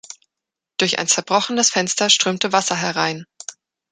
[0.77, 3.27] Durch ein zerbrochenes Fenster strömte Wasser herein.